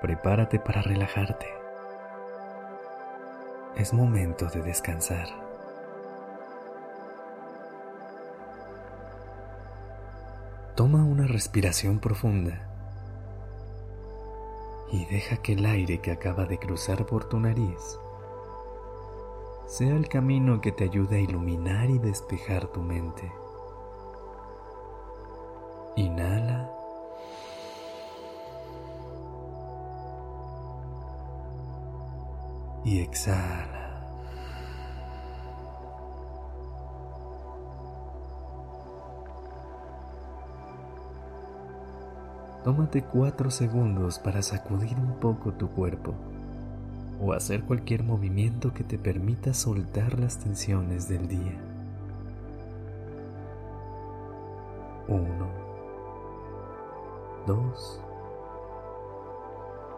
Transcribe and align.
Prepárate 0.00 0.58
para 0.58 0.82
relajarte. 0.82 1.46
Es 3.76 3.92
momento 3.92 4.46
de 4.46 4.62
descansar. 4.62 5.28
Toma 10.74 11.04
una 11.04 11.26
respiración 11.26 12.00
profunda 12.00 12.68
y 14.90 15.04
deja 15.06 15.38
que 15.38 15.54
el 15.54 15.64
aire 15.66 16.00
que 16.00 16.10
acaba 16.10 16.44
de 16.44 16.58
cruzar 16.58 17.06
por 17.06 17.28
tu 17.28 17.40
nariz 17.40 17.98
sea 19.66 19.96
el 19.96 20.08
camino 20.08 20.60
que 20.60 20.72
te 20.72 20.84
ayude 20.84 21.16
a 21.16 21.20
iluminar 21.20 21.90
y 21.90 21.98
despejar 21.98 22.66
tu 22.68 22.80
mente. 22.80 23.32
Inhala. 25.96 26.33
Y 32.84 33.00
exhala. 33.00 33.84
Tómate 42.62 43.02
cuatro 43.02 43.50
segundos 43.50 44.18
para 44.18 44.42
sacudir 44.42 44.96
un 44.98 45.14
poco 45.20 45.52
tu 45.52 45.68
cuerpo 45.70 46.14
o 47.22 47.32
hacer 47.32 47.62
cualquier 47.64 48.02
movimiento 48.02 48.72
que 48.72 48.84
te 48.84 48.98
permita 48.98 49.54
soltar 49.54 50.18
las 50.18 50.38
tensiones 50.38 51.08
del 51.08 51.28
día. 51.28 51.58
Uno 55.08 55.64
dos, 57.46 58.00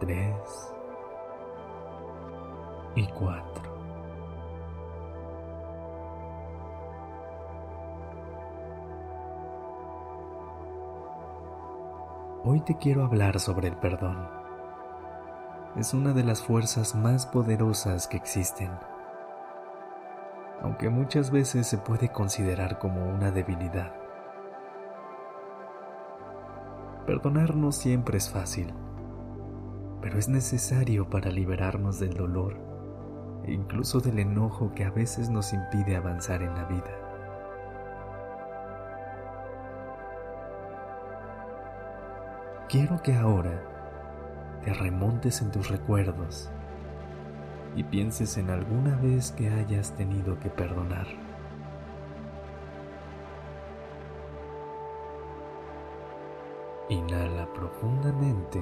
tres 0.00 0.36
y 2.94 3.06
cuatro. 3.06 3.72
Hoy 12.44 12.60
te 12.60 12.76
quiero 12.76 13.04
hablar 13.04 13.38
sobre 13.38 13.68
el 13.68 13.76
perdón. 13.76 14.28
Es 15.76 15.94
una 15.94 16.12
de 16.12 16.24
las 16.24 16.42
fuerzas 16.42 16.94
más 16.94 17.24
poderosas 17.26 18.08
que 18.08 18.16
existen, 18.16 18.70
aunque 20.60 20.90
muchas 20.90 21.30
veces 21.30 21.66
se 21.66 21.78
puede 21.78 22.10
considerar 22.10 22.78
como 22.78 23.08
una 23.08 23.30
debilidad. 23.30 23.94
Perdonar 27.06 27.56
no 27.56 27.72
siempre 27.72 28.18
es 28.18 28.28
fácil, 28.28 28.74
pero 30.02 30.18
es 30.18 30.28
necesario 30.28 31.08
para 31.08 31.30
liberarnos 31.30 31.98
del 31.98 32.14
dolor 32.14 32.71
incluso 33.46 34.00
del 34.00 34.18
enojo 34.18 34.72
que 34.74 34.84
a 34.84 34.90
veces 34.90 35.28
nos 35.28 35.52
impide 35.52 35.96
avanzar 35.96 36.42
en 36.42 36.54
la 36.54 36.64
vida. 36.64 37.02
Quiero 42.68 43.02
que 43.02 43.14
ahora 43.14 43.62
te 44.64 44.72
remontes 44.72 45.42
en 45.42 45.50
tus 45.50 45.68
recuerdos 45.68 46.50
y 47.76 47.84
pienses 47.84 48.38
en 48.38 48.50
alguna 48.50 48.96
vez 48.96 49.32
que 49.32 49.48
hayas 49.48 49.92
tenido 49.92 50.38
que 50.38 50.48
perdonar. 50.48 51.06
Inhala 56.88 57.46
profundamente. 57.54 58.60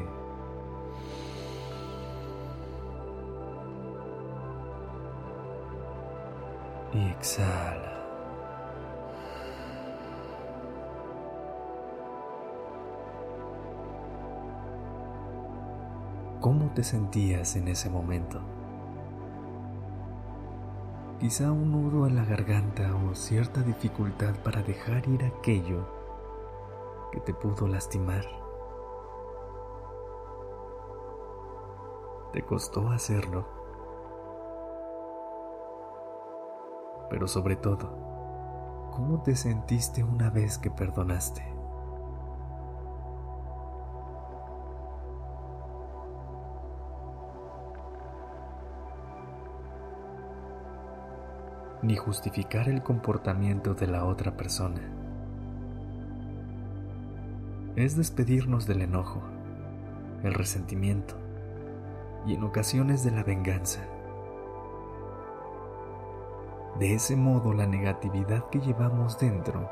Y 6.92 7.06
exhala. 7.10 8.00
¿Cómo 16.40 16.72
te 16.74 16.82
sentías 16.82 17.54
en 17.56 17.68
ese 17.68 17.90
momento? 17.90 18.40
Quizá 21.20 21.52
un 21.52 21.70
nudo 21.70 22.06
en 22.06 22.16
la 22.16 22.24
garganta 22.24 22.96
o 22.96 23.14
cierta 23.14 23.62
dificultad 23.62 24.34
para 24.42 24.62
dejar 24.62 25.06
ir 25.06 25.22
aquello 25.22 25.86
que 27.12 27.20
te 27.20 27.34
pudo 27.34 27.68
lastimar. 27.68 28.24
Te 32.32 32.42
costó 32.42 32.88
hacerlo. 32.88 33.59
Pero 37.10 37.26
sobre 37.26 37.56
todo, 37.56 38.90
¿cómo 38.92 39.22
te 39.22 39.34
sentiste 39.34 40.04
una 40.04 40.30
vez 40.30 40.58
que 40.58 40.70
perdonaste? 40.70 41.42
Ni 51.82 51.96
justificar 51.96 52.68
el 52.68 52.82
comportamiento 52.82 53.74
de 53.74 53.86
la 53.88 54.04
otra 54.04 54.36
persona 54.36 54.80
es 57.76 57.96
despedirnos 57.96 58.66
del 58.66 58.82
enojo, 58.82 59.22
el 60.22 60.34
resentimiento 60.34 61.14
y 62.26 62.34
en 62.34 62.44
ocasiones 62.44 63.02
de 63.02 63.10
la 63.12 63.22
venganza. 63.22 63.80
De 66.80 66.94
ese 66.94 67.14
modo 67.14 67.52
la 67.52 67.66
negatividad 67.66 68.48
que 68.48 68.58
llevamos 68.58 69.18
dentro 69.18 69.70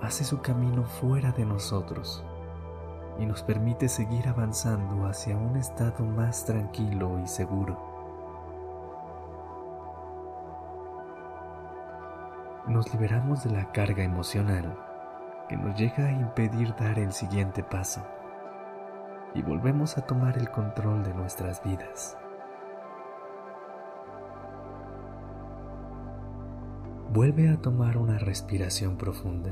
hace 0.00 0.24
su 0.24 0.40
camino 0.40 0.82
fuera 0.84 1.30
de 1.30 1.44
nosotros 1.44 2.24
y 3.18 3.26
nos 3.26 3.42
permite 3.42 3.86
seguir 3.90 4.26
avanzando 4.26 5.06
hacia 5.06 5.36
un 5.36 5.58
estado 5.58 6.06
más 6.06 6.46
tranquilo 6.46 7.20
y 7.22 7.28
seguro. 7.28 7.78
Nos 12.66 12.90
liberamos 12.94 13.44
de 13.44 13.50
la 13.50 13.70
carga 13.72 14.02
emocional 14.02 14.74
que 15.50 15.58
nos 15.58 15.78
llega 15.78 16.06
a 16.06 16.12
impedir 16.12 16.74
dar 16.76 16.98
el 16.98 17.12
siguiente 17.12 17.62
paso 17.62 18.00
y 19.34 19.42
volvemos 19.42 19.98
a 19.98 20.06
tomar 20.06 20.38
el 20.38 20.50
control 20.50 21.04
de 21.04 21.12
nuestras 21.12 21.62
vidas. 21.62 22.16
Vuelve 27.16 27.48
a 27.48 27.56
tomar 27.56 27.96
una 27.96 28.18
respiración 28.18 28.98
profunda. 28.98 29.50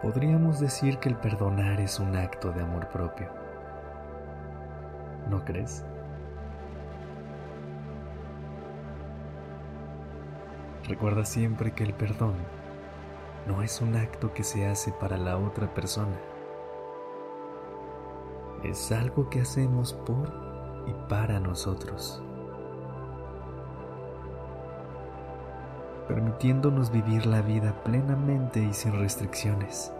Podríamos 0.00 0.58
decir 0.58 0.96
que 1.00 1.10
el 1.10 1.16
perdonar 1.16 1.82
es 1.82 2.00
un 2.00 2.16
acto 2.16 2.50
de 2.50 2.62
amor 2.62 2.88
propio. 2.88 3.28
¿No 5.28 5.44
crees? 5.44 5.84
Recuerda 10.88 11.26
siempre 11.26 11.72
que 11.72 11.84
el 11.84 11.92
perdón 11.92 12.36
no 13.46 13.60
es 13.60 13.82
un 13.82 13.96
acto 13.96 14.32
que 14.32 14.44
se 14.44 14.66
hace 14.66 14.92
para 14.92 15.18
la 15.18 15.36
otra 15.36 15.74
persona. 15.74 16.16
Es 18.62 18.92
algo 18.92 19.28
que 19.30 19.40
hacemos 19.40 19.92
por 19.92 20.30
y 20.86 20.92
para 21.08 21.40
nosotros. 21.40 22.22
Permitiéndonos 26.08 26.90
vivir 26.90 27.26
la 27.26 27.40
vida 27.42 27.82
plenamente 27.84 28.62
y 28.62 28.72
sin 28.72 28.92
restricciones. 28.92 29.92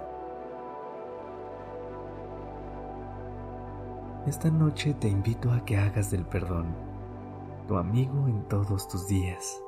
Esta 4.26 4.50
noche 4.50 4.94
te 4.94 5.08
invito 5.08 5.50
a 5.50 5.64
que 5.64 5.78
hagas 5.78 6.10
del 6.10 6.26
perdón 6.26 6.90
tu 7.70 7.76
amigo 7.76 8.26
en 8.26 8.42
todos 8.48 8.88
tus 8.88 9.06
días. 9.06 9.62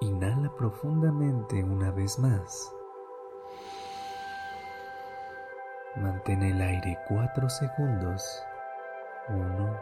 Inhala 0.00 0.50
profundamente 0.56 1.62
una 1.62 1.90
vez 1.90 2.18
más. 2.18 2.75
Mantén 5.96 6.42
el 6.42 6.60
aire 6.60 6.98
4 7.08 7.48
segundos. 7.48 8.44
1, 9.28 9.80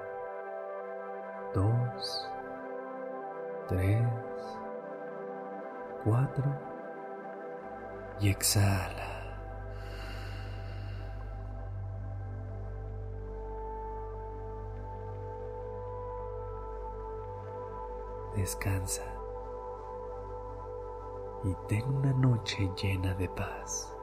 2, 1.54 2.30
3, 3.68 4.06
4 6.04 6.44
y 8.20 8.30
exhala. 8.30 9.10
Descansa 18.36 19.02
y 21.44 21.54
ten 21.68 21.84
una 21.84 22.12
noche 22.12 22.70
llena 22.76 23.14
de 23.14 23.28
paz. 23.28 23.93